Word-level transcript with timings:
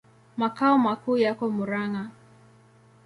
Makao 0.37 0.77
makuu 0.77 1.17
yako 1.17 1.45
Murang'a. 1.55 2.03